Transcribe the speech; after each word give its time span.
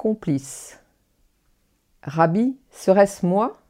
Complice. 0.00 0.80
Rabbi, 2.02 2.56
serait-ce 2.70 3.26
moi? 3.26 3.60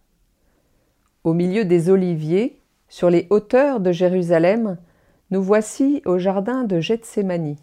Au 1.24 1.32
milieu 1.32 1.64
des 1.64 1.90
oliviers, 1.90 2.60
sur 2.88 3.10
les 3.10 3.26
hauteurs 3.30 3.80
de 3.80 3.90
Jérusalem, 3.90 4.76
nous 5.32 5.42
voici 5.42 6.02
au 6.04 6.18
jardin 6.18 6.62
de 6.62 6.78
Gethsémani. 6.78 7.56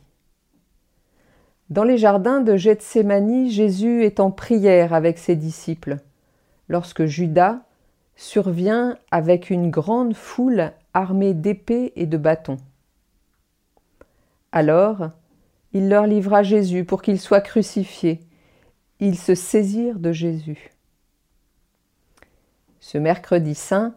Dans 1.69 1.85
les 1.85 1.97
jardins 1.97 2.41
de 2.41 2.57
Gethsémani, 2.57 3.51
Jésus 3.51 4.03
est 4.03 4.19
en 4.19 4.31
prière 4.31 4.93
avec 4.93 5.17
ses 5.17 5.37
disciples, 5.37 5.99
lorsque 6.67 7.05
Judas 7.05 7.61
survient 8.17 8.97
avec 9.11 9.49
une 9.49 9.71
grande 9.71 10.13
foule 10.13 10.73
armée 10.93 11.33
d'épées 11.33 11.93
et 11.95 12.05
de 12.05 12.17
bâtons. 12.17 12.57
Alors, 14.51 15.11
il 15.71 15.87
leur 15.87 16.05
livra 16.05 16.43
Jésus 16.43 16.83
pour 16.83 17.01
qu'il 17.01 17.17
soit 17.17 17.39
crucifié. 17.39 18.26
Ils 18.99 19.17
se 19.17 19.35
saisirent 19.35 19.99
de 19.99 20.11
Jésus. 20.11 20.71
Ce 22.79 22.97
mercredi 22.97 23.55
saint 23.55 23.95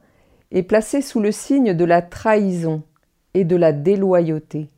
est 0.50 0.62
placé 0.62 1.00
sous 1.00 1.20
le 1.20 1.32
signe 1.32 1.74
de 1.74 1.84
la 1.84 2.02
trahison 2.02 2.82
et 3.34 3.44
de 3.44 3.56
la 3.56 3.72
déloyauté. 3.72 4.68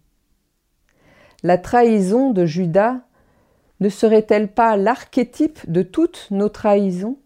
La 1.42 1.58
trahison 1.58 2.30
de 2.30 2.46
Judas 2.46 3.00
ne 3.80 3.88
serait-elle 3.88 4.48
pas 4.48 4.76
l'archétype 4.76 5.70
de 5.70 5.82
toutes 5.82 6.28
nos 6.30 6.48
trahisons? 6.48 7.16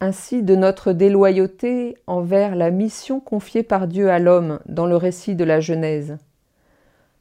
Ainsi 0.00 0.42
de 0.42 0.54
notre 0.54 0.92
déloyauté 0.92 1.98
envers 2.06 2.54
la 2.54 2.70
mission 2.70 3.20
confiée 3.20 3.64
par 3.64 3.88
Dieu 3.88 4.10
à 4.10 4.20
l'homme 4.20 4.60
dans 4.66 4.86
le 4.86 4.96
récit 4.96 5.34
de 5.34 5.44
la 5.44 5.60
Genèse 5.60 6.18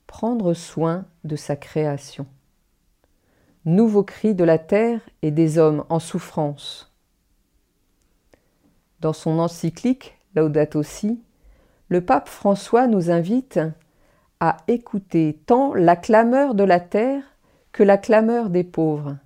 prendre 0.08 0.54
soin 0.54 1.06
de 1.26 1.36
sa 1.36 1.56
création. 1.56 2.26
Nouveau 3.68 4.02
cri 4.02 4.34
de 4.34 4.46
la 4.46 4.60
terre 4.60 5.02
et 5.22 5.30
des 5.30 5.58
hommes 5.58 5.84
en 5.90 6.00
souffrance. 6.00 6.90
Dans 9.02 9.12
son 9.12 9.40
encyclique 9.40 10.18
Laudato 10.36 10.84
Si, 10.84 11.20
le 11.90 12.00
pape 12.00 12.30
François 12.30 12.88
nous 12.88 13.12
invite 13.12 13.60
à 14.40 14.56
écouter 14.70 15.42
tant 15.48 15.74
la 15.74 15.98
clameur 15.98 16.56
de 16.56 16.64
la 16.64 16.80
terre 16.80 17.22
que 17.74 17.84
la 17.84 17.98
clameur 17.98 18.50
des 18.50 18.64
pauvres, 18.64 19.18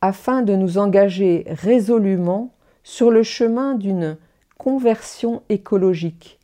afin 0.00 0.42
de 0.42 0.56
nous 0.56 0.76
engager 0.76 1.44
résolument 1.46 2.52
sur 2.82 3.12
le 3.12 3.22
chemin 3.22 3.76
d'une 3.76 4.16
conversion 4.56 5.44
écologique 5.48 6.40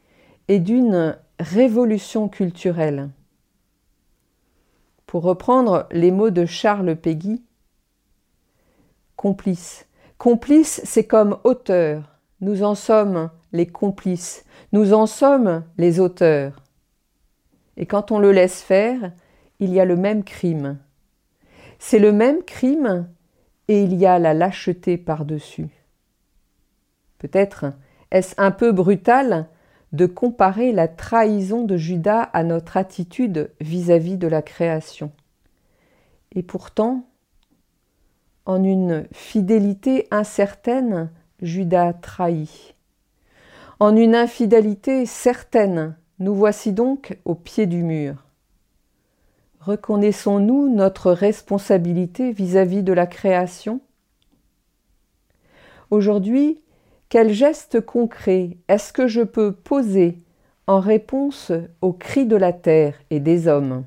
et 0.46 0.60
d'une 0.60 1.18
révolution 1.40 2.28
culturelle. 2.28 3.08
Pour 5.14 5.22
reprendre 5.22 5.86
les 5.92 6.10
mots 6.10 6.30
de 6.30 6.44
Charles 6.44 6.96
Péguy, 6.96 7.40
complice. 9.14 9.86
Complice, 10.18 10.80
c'est 10.82 11.06
comme 11.06 11.38
auteur. 11.44 12.18
Nous 12.40 12.64
en 12.64 12.74
sommes 12.74 13.30
les 13.52 13.68
complices. 13.68 14.44
Nous 14.72 14.92
en 14.92 15.06
sommes 15.06 15.62
les 15.78 16.00
auteurs. 16.00 16.64
Et 17.76 17.86
quand 17.86 18.10
on 18.10 18.18
le 18.18 18.32
laisse 18.32 18.60
faire, 18.60 19.12
il 19.60 19.72
y 19.72 19.78
a 19.78 19.84
le 19.84 19.94
même 19.94 20.24
crime. 20.24 20.78
C'est 21.78 22.00
le 22.00 22.10
même 22.10 22.42
crime 22.42 23.08
et 23.68 23.84
il 23.84 23.94
y 23.94 24.06
a 24.06 24.18
la 24.18 24.34
lâcheté 24.34 24.96
par-dessus. 24.96 25.68
Peut-être 27.18 27.66
est-ce 28.10 28.34
un 28.36 28.50
peu 28.50 28.72
brutal 28.72 29.46
de 29.94 30.06
comparer 30.06 30.72
la 30.72 30.88
trahison 30.88 31.62
de 31.62 31.76
Judas 31.76 32.22
à 32.32 32.42
notre 32.42 32.76
attitude 32.76 33.52
vis-à-vis 33.60 34.16
de 34.16 34.26
la 34.26 34.42
création. 34.42 35.12
Et 36.32 36.42
pourtant, 36.42 37.06
en 38.44 38.64
une 38.64 39.06
fidélité 39.12 40.08
incertaine, 40.10 41.12
Judas 41.40 41.92
trahit. 41.92 42.74
En 43.78 43.94
une 43.94 44.16
infidélité 44.16 45.06
certaine, 45.06 45.96
nous 46.18 46.34
voici 46.34 46.72
donc 46.72 47.16
au 47.24 47.36
pied 47.36 47.66
du 47.66 47.84
mur. 47.84 48.16
Reconnaissons-nous 49.60 50.74
notre 50.74 51.12
responsabilité 51.12 52.32
vis-à-vis 52.32 52.80
-vis 52.80 52.84
de 52.84 52.92
la 52.92 53.06
création? 53.06 53.80
Aujourd'hui, 55.90 56.58
quel 57.14 57.32
geste 57.32 57.80
concret 57.80 58.56
est-ce 58.66 58.92
que 58.92 59.06
je 59.06 59.20
peux 59.20 59.52
poser 59.52 60.18
en 60.66 60.80
réponse 60.80 61.52
aux 61.80 61.92
cris 61.92 62.26
de 62.26 62.34
la 62.34 62.52
terre 62.52 62.96
et 63.08 63.20
des 63.20 63.46
hommes? 63.46 63.84